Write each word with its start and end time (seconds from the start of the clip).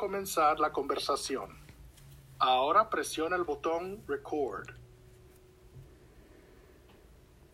comenzar 0.00 0.58
la 0.58 0.72
conversación. 0.72 1.50
Ahora 2.38 2.88
presiona 2.88 3.36
el 3.36 3.44
botón 3.44 4.02
Record. 4.08 4.70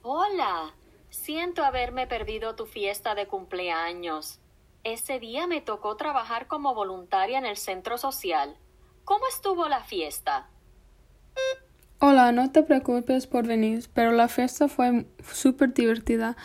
Hola, 0.03 0.73
siento 1.11 1.65
haberme 1.65 2.07
perdido 2.07 2.55
tu 2.55 2.67
fiesta 2.67 3.17
de 3.17 3.27
cumpleaños. 3.27 4.39
Ese 4.85 5.19
día 5.19 5.49
me 5.49 5.61
tocó 5.61 5.97
trabajar 5.97 6.47
como 6.47 6.73
voluntaria 6.73 7.39
en 7.39 7.47
el 7.47 7.57
centro 7.57 7.99
social. 7.99 8.57
¿Cómo 9.03 9.27
estuvo 9.27 9.69
la 9.69 9.83
fiesta? 9.83 10.49
Hola, 11.99 12.31
no 12.31 12.53
te 12.53 12.63
preocupes 12.63 13.27
por 13.27 13.45
venir, 13.49 13.89
pero 13.93 14.13
la 14.13 14.29
fiesta 14.29 14.69
fue 14.69 15.07
súper 15.33 15.75
divertida. 15.75 16.37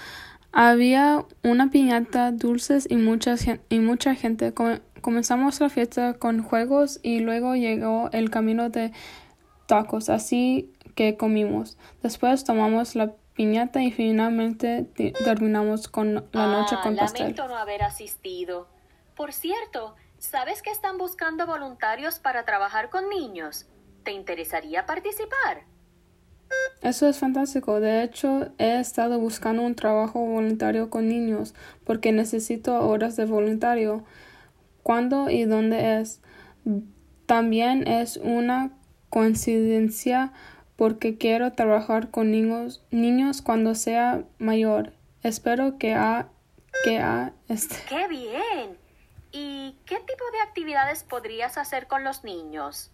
Había 0.51 1.25
una 1.43 1.69
piñata, 1.69 2.31
dulces 2.31 2.87
y 2.89 2.97
mucha, 2.97 3.35
y 3.69 3.79
mucha 3.79 4.15
gente. 4.15 4.53
comenzamos 5.01 5.59
la 5.59 5.69
fiesta 5.69 6.13
con 6.15 6.43
juegos 6.43 6.99
y 7.01 7.19
luego 7.19 7.55
llegó 7.55 8.09
el 8.11 8.29
camino 8.29 8.69
de 8.69 8.91
tacos, 9.67 10.09
así 10.09 10.73
que 10.95 11.15
comimos. 11.15 11.77
Después 12.03 12.43
tomamos 12.43 12.95
la 12.95 13.13
piñata 13.33 13.81
y 13.81 13.91
finalmente 13.91 14.87
terminamos 15.23 15.87
con 15.87 16.15
la 16.31 16.47
noche 16.47 16.75
ah, 16.77 16.81
con 16.83 16.95
pastel. 16.97 17.21
Lamento 17.21 17.47
no 17.47 17.57
haber 17.57 17.83
asistido. 17.83 18.67
Por 19.15 19.31
cierto, 19.31 19.95
¿sabes 20.19 20.61
que 20.61 20.69
están 20.69 20.97
buscando 20.97 21.47
voluntarios 21.47 22.19
para 22.19 22.43
trabajar 22.43 22.89
con 22.89 23.09
niños? 23.09 23.67
¿Te 24.03 24.11
interesaría 24.11 24.85
participar? 24.85 25.63
Eso 26.81 27.07
es 27.07 27.19
fantástico. 27.19 27.79
De 27.79 28.03
hecho, 28.03 28.49
he 28.57 28.79
estado 28.79 29.19
buscando 29.19 29.61
un 29.61 29.75
trabajo 29.75 30.19
voluntario 30.19 30.89
con 30.89 31.07
niños 31.07 31.53
porque 31.85 32.11
necesito 32.11 32.87
horas 32.87 33.15
de 33.15 33.25
voluntario. 33.25 34.03
¿Cuándo 34.83 35.29
y 35.29 35.43
dónde 35.45 35.99
es? 35.99 36.21
También 37.27 37.87
es 37.87 38.17
una 38.17 38.71
coincidencia 39.09 40.33
porque 40.75 41.17
quiero 41.17 41.51
trabajar 41.53 42.09
con 42.09 42.31
niños, 42.31 42.83
niños 42.89 43.43
cuando 43.43 43.75
sea 43.75 44.23
mayor. 44.39 44.93
Espero 45.21 45.77
que 45.77 45.93
ha 45.93 46.29
que 46.83 46.97
ha 46.97 47.33
este. 47.47 47.75
¡Qué 47.87 48.07
bien! 48.07 48.77
¿Y 49.31 49.77
qué 49.85 49.97
tipo 49.97 50.23
de 50.31 50.41
actividades 50.41 51.03
podrías 51.03 51.57
hacer 51.57 51.87
con 51.87 52.03
los 52.03 52.23
niños? 52.23 52.91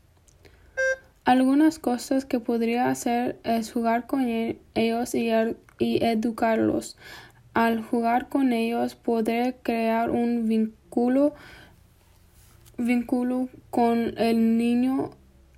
Algunas 1.28 1.78
cosas 1.78 2.24
que 2.24 2.40
podría 2.40 2.90
hacer 2.90 3.38
es 3.44 3.74
jugar 3.74 4.08
con 4.08 4.30
ellos 4.30 5.14
y, 5.14 5.30
y 5.78 6.02
educarlos. 6.02 6.98
Al 7.54 7.84
jugar 7.84 8.30
con 8.30 8.54
ellos 8.54 8.96
podré 8.96 9.58
crear 9.62 10.10
un 10.10 10.48
vínculo, 10.48 11.36
vínculo 12.78 13.50
con 13.72 14.18
el 14.18 14.58
niño 14.58 15.10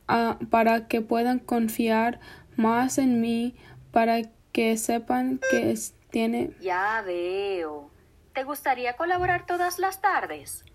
ah, 0.08 0.39
para 0.50 0.88
que 0.88 1.02
puedan 1.02 1.38
confiar 1.38 2.20
más 2.56 2.98
en 2.98 3.22
mí, 3.22 3.54
para 3.92 4.23
que 4.52 4.76
sepan 4.76 5.39
que 5.52 5.76
tiene. 6.09 6.50
Ya 6.61 7.04
veo. 7.06 7.92
¿Te 8.33 8.44
gustaría 8.44 8.94
colaborar 8.98 9.45
todas 9.45 9.78
las 9.78 10.02
tardes? 10.02 10.66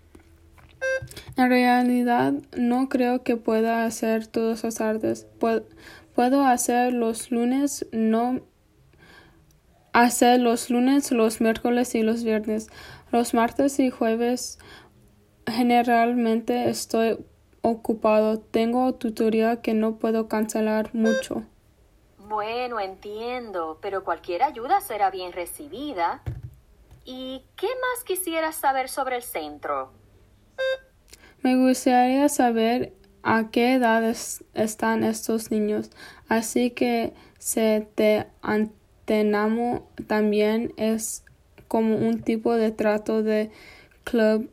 En 1.37 1.49
realidad 1.49 2.33
no 2.55 2.87
creo 2.87 3.23
que 3.23 3.35
pueda 3.35 3.85
hacer 3.85 4.27
todas 4.27 4.63
las 4.63 4.75
tardes. 4.75 5.27
Puedo, 5.39 6.45
hacer 6.45 6.93
los 6.93 7.29
lunes, 7.29 7.85
no 7.91 8.39
hacer 9.91 10.39
los 10.39 10.69
lunes, 10.69 11.11
los 11.11 11.41
miércoles 11.41 11.93
y 11.95 12.03
los 12.03 12.23
viernes. 12.23 12.69
Los 13.11 13.33
martes 13.33 13.79
y 13.79 13.89
jueves 13.89 14.59
generalmente 15.45 16.69
estoy 16.69 17.17
ocupado. 17.61 18.39
Tengo 18.39 18.93
tutoría 18.93 19.61
que 19.61 19.73
no 19.73 19.97
puedo 19.97 20.29
cancelar 20.29 20.95
mucho. 20.95 21.43
Bueno, 22.17 22.79
entiendo, 22.79 23.77
pero 23.81 24.05
cualquier 24.05 24.41
ayuda 24.43 24.79
será 24.79 25.11
bien 25.11 25.33
recibida. 25.33 26.21
¿Y 27.03 27.43
qué 27.57 27.67
más 27.67 28.03
quisieras 28.05 28.55
saber 28.55 28.87
sobre 28.87 29.17
el 29.17 29.23
centro? 29.23 29.91
Me 31.41 31.55
gustaría 31.55 32.27
saber 32.29 32.93
a 33.21 33.49
qué 33.51 33.75
edad 33.75 34.03
están 34.53 35.03
estos 35.03 35.51
niños, 35.51 35.91
así 36.27 36.71
que 36.71 37.13
se 37.39 37.87
te 37.95 38.27
antenamo 38.41 39.87
también 40.07 40.73
es 40.77 41.23
como 41.67 41.97
un 41.97 42.21
tipo 42.21 42.55
de 42.55 42.71
trato 42.71 43.23
de 43.23 43.51
club, 44.03 44.49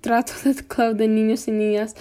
trato 0.00 0.32
de 0.44 0.54
club 0.66 0.96
de 0.96 1.08
niños 1.08 1.48
y 1.48 1.52
niñas, 1.52 1.94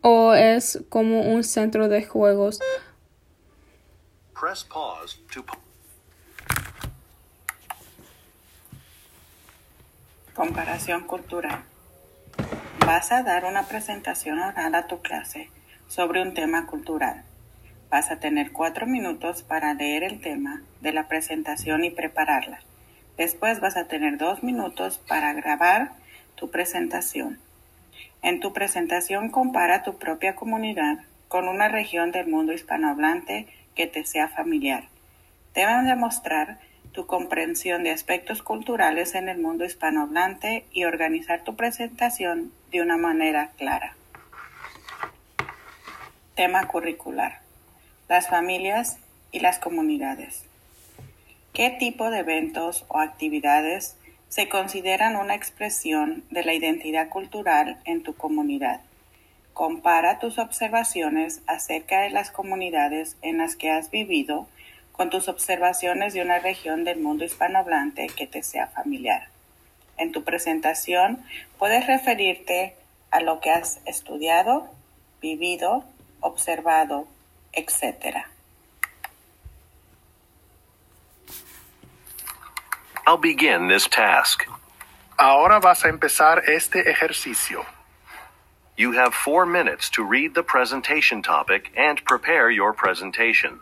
o 0.00 0.34
es 0.34 0.82
como 0.88 1.22
un 1.22 1.44
centro 1.44 1.88
de 1.88 2.04
juegos. 2.04 2.60
Comparación 10.34 11.06
cultural. 11.06 11.64
Vas 12.86 13.12
a 13.12 13.22
dar 13.22 13.46
una 13.46 13.62
presentación 13.62 14.38
oral 14.40 14.74
a 14.74 14.86
tu 14.86 15.00
clase 15.00 15.48
sobre 15.88 16.20
un 16.20 16.34
tema 16.34 16.66
cultural. 16.66 17.22
Vas 17.88 18.10
a 18.10 18.20
tener 18.20 18.52
cuatro 18.52 18.86
minutos 18.86 19.42
para 19.42 19.72
leer 19.72 20.04
el 20.04 20.20
tema 20.20 20.60
de 20.82 20.92
la 20.92 21.08
presentación 21.08 21.82
y 21.84 21.90
prepararla. 21.90 22.60
Después 23.16 23.60
vas 23.60 23.78
a 23.78 23.88
tener 23.88 24.18
dos 24.18 24.42
minutos 24.42 24.98
para 24.98 25.32
grabar 25.32 25.92
tu 26.34 26.50
presentación. 26.50 27.38
En 28.20 28.40
tu 28.40 28.52
presentación 28.52 29.30
compara 29.30 29.82
tu 29.82 29.96
propia 29.96 30.34
comunidad 30.34 30.98
con 31.28 31.48
una 31.48 31.68
región 31.68 32.12
del 32.12 32.26
mundo 32.26 32.52
hispanohablante 32.52 33.46
que 33.74 33.86
te 33.86 34.04
sea 34.04 34.28
familiar. 34.28 34.84
Deben 35.54 35.86
demostrar 35.86 36.58
tu 36.94 37.06
comprensión 37.06 37.82
de 37.82 37.90
aspectos 37.90 38.40
culturales 38.40 39.16
en 39.16 39.28
el 39.28 39.38
mundo 39.38 39.64
hispanohablante 39.64 40.64
y 40.72 40.84
organizar 40.84 41.42
tu 41.42 41.56
presentación 41.56 42.52
de 42.70 42.82
una 42.82 42.96
manera 42.96 43.50
clara. 43.58 43.96
Tema 46.36 46.68
curricular. 46.68 47.40
Las 48.08 48.28
familias 48.28 48.98
y 49.32 49.40
las 49.40 49.58
comunidades. 49.58 50.44
¿Qué 51.52 51.70
tipo 51.70 52.10
de 52.10 52.20
eventos 52.20 52.84
o 52.86 53.00
actividades 53.00 53.96
se 54.28 54.48
consideran 54.48 55.16
una 55.16 55.34
expresión 55.34 56.22
de 56.30 56.44
la 56.44 56.54
identidad 56.54 57.08
cultural 57.08 57.80
en 57.84 58.04
tu 58.04 58.14
comunidad? 58.14 58.82
Compara 59.52 60.20
tus 60.20 60.38
observaciones 60.38 61.42
acerca 61.48 62.02
de 62.02 62.10
las 62.10 62.30
comunidades 62.30 63.16
en 63.22 63.38
las 63.38 63.56
que 63.56 63.70
has 63.70 63.90
vivido 63.90 64.46
con 64.96 65.10
tus 65.10 65.28
observaciones 65.28 66.14
de 66.14 66.22
una 66.22 66.38
región 66.38 66.84
del 66.84 67.00
mundo 67.00 67.24
hispanohablante 67.24 68.06
que 68.06 68.26
te 68.26 68.42
sea 68.42 68.68
familiar. 68.68 69.28
En 69.96 70.12
tu 70.12 70.22
presentación 70.22 71.24
puedes 71.58 71.86
referirte 71.86 72.76
a 73.10 73.20
lo 73.20 73.40
que 73.40 73.50
has 73.50 73.80
estudiado, 73.86 74.70
vivido, 75.20 75.84
observado, 76.20 77.08
etc. 77.52 78.24
I'll 83.06 83.18
begin 83.18 83.68
this 83.68 83.88
task. 83.88 84.44
Ahora 85.18 85.60
vas 85.60 85.84
a 85.84 85.88
empezar 85.88 86.42
este 86.48 86.90
ejercicio. 86.90 87.66
You 88.76 88.92
have 88.92 89.14
four 89.14 89.46
minutes 89.46 89.90
to 89.90 90.02
read 90.02 90.34
the 90.34 90.42
presentation 90.42 91.22
topic 91.22 91.70
and 91.76 92.02
prepare 92.04 92.50
your 92.50 92.72
presentation. 92.72 93.60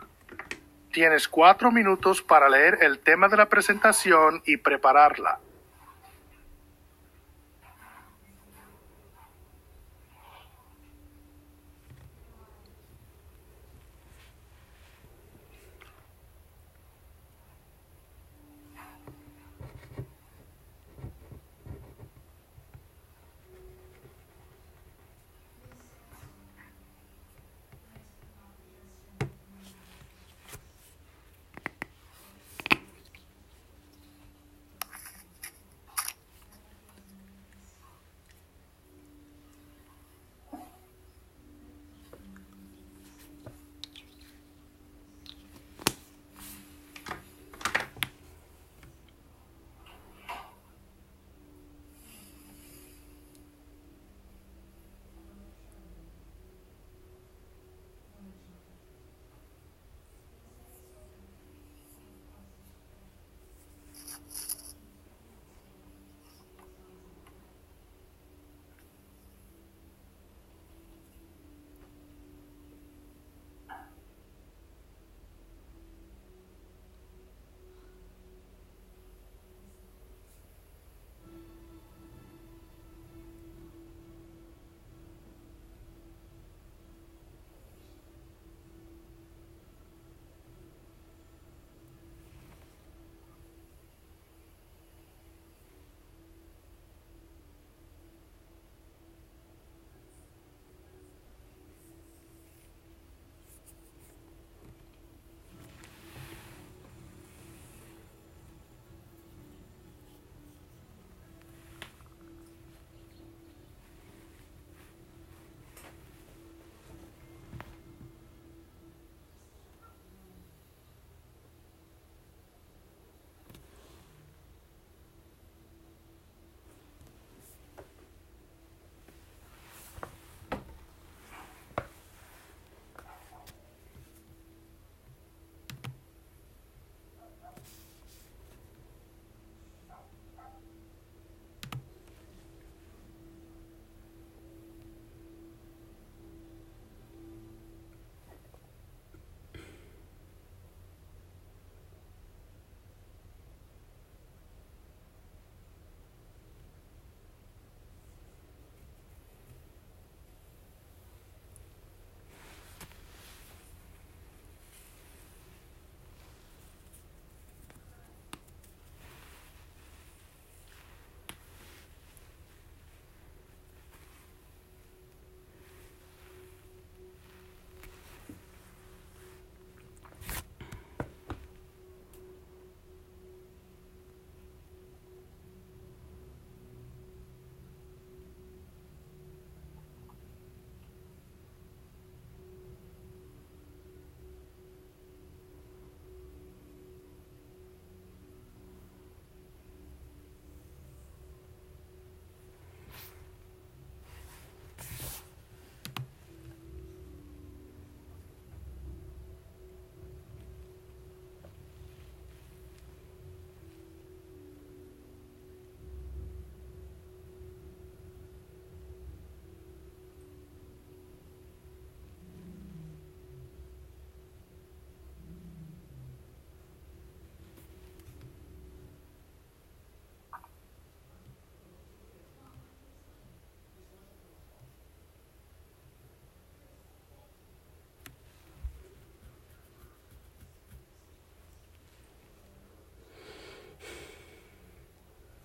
Tienes 0.93 1.27
cuatro 1.27 1.71
minutos 1.71 2.21
para 2.21 2.47
leer 2.47 2.77
el 2.81 2.99
tema 2.99 3.27
de 3.27 3.35
la 3.35 3.49
presentación 3.49 4.43
y 4.45 4.57
prepararla. 4.57 5.39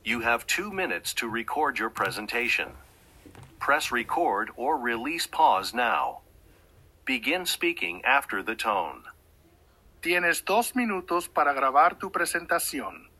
You 0.08 0.20
have 0.20 0.46
two 0.46 0.72
minutes 0.72 1.12
to 1.20 1.28
record 1.28 1.78
your 1.78 1.90
presentation. 1.90 2.68
Press 3.60 3.92
record 3.92 4.48
or 4.56 4.78
release 4.78 5.26
pause 5.26 5.74
now. 5.74 6.20
Begin 7.04 7.44
speaking 7.44 8.02
after 8.06 8.42
the 8.42 8.54
tone. 8.54 9.02
Tienes 10.00 10.42
dos 10.46 10.72
minutos 10.74 11.28
para 11.28 11.52
grabar 11.52 11.98
tu 11.98 12.08
presentación. 12.08 13.10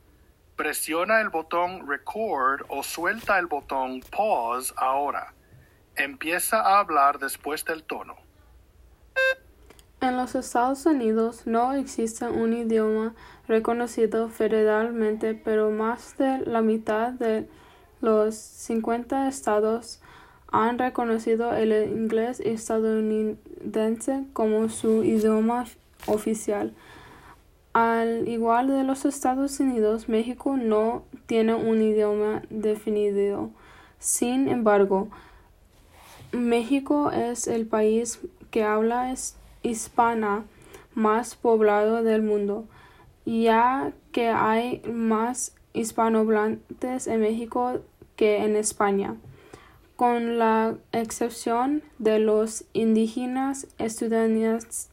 Presiona 0.57 1.21
el 1.21 1.29
botón 1.29 1.85
Record 1.87 2.63
o 2.69 2.81
suelta 2.81 3.37
el 3.37 3.45
botón 3.45 4.01
Pause 4.09 4.73
ahora. 4.75 5.33
Empieza 5.95 6.59
a 6.59 6.79
hablar 6.79 7.19
después 7.19 7.63
del 7.65 7.83
tono. 7.83 8.17
En 10.01 10.15
los 10.15 10.33
Estados 10.33 10.85
Unidos 10.85 11.41
no 11.45 11.73
existe 11.73 12.25
un 12.25 12.53
idioma 12.53 13.13
reconocido 13.49 14.29
federalmente, 14.29 15.33
pero 15.33 15.71
más 15.71 16.15
de 16.17 16.39
la 16.45 16.61
mitad 16.61 17.11
de 17.11 17.49
los 17.99 18.35
50 18.35 19.27
estados 19.27 19.99
han 20.51 20.79
reconocido 20.79 21.53
el 21.53 21.73
inglés 21.91 22.39
estadounidense 22.39 24.23
como 24.31 24.69
su 24.69 25.03
idioma 25.03 25.65
oficial. 26.07 26.73
Al 27.73 28.25
igual 28.29 28.67
de 28.67 28.85
los 28.85 29.03
Estados 29.03 29.59
Unidos, 29.59 30.07
México 30.07 30.55
no 30.55 31.03
tiene 31.25 31.55
un 31.55 31.81
idioma 31.81 32.41
definido. 32.49 33.51
Sin 33.99 34.47
embargo, 34.47 35.09
México 36.31 37.11
es 37.11 37.47
el 37.47 37.67
país 37.67 38.21
que 38.49 38.63
habla 38.63 39.11
hispana 39.69 40.45
más 40.93 41.35
poblado 41.35 42.03
del 42.03 42.21
mundo, 42.21 42.65
ya 43.25 43.93
que 44.11 44.29
hay 44.29 44.81
más 44.91 45.53
hispanohablantes 45.73 47.07
en 47.07 47.21
México 47.21 47.79
que 48.15 48.43
en 48.43 48.55
España. 48.55 49.15
Con 49.95 50.39
la 50.39 50.75
excepción 50.91 51.83
de 51.97 52.19
los 52.19 52.65
indígenas 52.73 53.67
estudiantes 53.77 54.89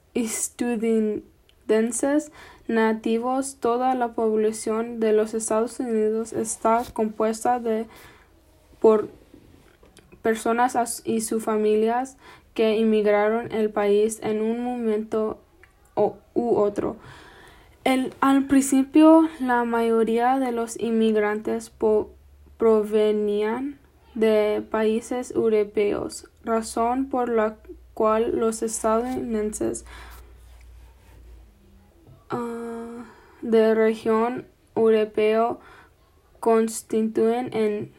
nativos, 2.68 3.56
toda 3.60 3.94
la 3.94 4.12
población 4.14 5.00
de 5.00 5.12
los 5.12 5.34
Estados 5.34 5.78
Unidos 5.78 6.32
está 6.32 6.82
compuesta 6.92 7.60
de 7.60 7.86
por 8.80 9.08
personas 10.22 11.02
y 11.04 11.20
sus 11.20 11.44
familias 11.44 12.16
que 12.56 12.74
inmigraron 12.74 13.52
al 13.52 13.70
país 13.70 14.18
en 14.22 14.40
un 14.40 14.64
momento 14.64 15.38
u 15.94 16.56
otro. 16.56 16.96
al 18.20 18.46
principio, 18.46 19.28
la 19.40 19.64
mayoría 19.64 20.38
de 20.40 20.50
los 20.50 20.80
inmigrantes 20.80 21.70
provenían 22.56 23.78
de 24.14 24.66
países 24.70 25.30
europeos, 25.30 26.28
razón 26.44 27.10
por 27.10 27.28
la 27.28 27.56
cual 27.92 28.38
los 28.38 28.62
estadounidenses 28.62 29.84
uh, 32.32 33.04
de 33.42 33.74
región 33.74 34.46
europeo 34.74 35.60
constituyen 36.40 37.50
en 37.52 37.92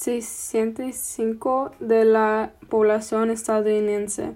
65 0.00 1.72
de 1.78 2.06
la 2.06 2.52
población 2.70 3.30
estadounidense. 3.30 4.32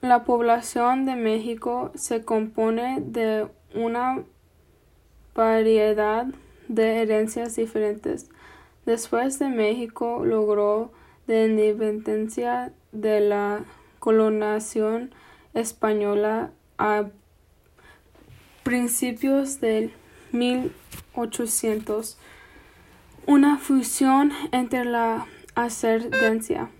La 0.00 0.24
población 0.24 1.04
de 1.04 1.16
México 1.16 1.92
se 1.94 2.24
compone 2.24 3.02
de 3.02 3.46
una 3.74 4.24
variedad 5.34 6.24
de 6.68 7.02
herencias 7.02 7.56
diferentes. 7.56 8.30
Después 8.86 9.38
de 9.38 9.50
México 9.50 10.24
logró 10.24 10.90
la 11.26 11.44
independencia 11.44 12.72
de 12.92 13.20
la 13.20 13.64
colonización 13.98 15.14
española 15.52 16.52
a 16.78 17.04
principios 18.62 19.60
del 19.60 19.92
1800, 20.32 22.16
una 23.26 23.58
fusión 23.58 24.32
entre 24.52 24.84
la 24.84 25.26
ascendencia 25.54 26.70